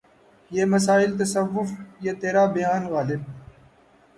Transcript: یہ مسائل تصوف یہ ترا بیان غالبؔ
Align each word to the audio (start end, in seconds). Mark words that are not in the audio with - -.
یہ 0.51 0.65
مسائل 0.65 1.11
تصوف 1.19 1.69
یہ 2.05 2.13
ترا 2.21 2.43
بیان 2.55 2.83
غالبؔ 2.91 3.21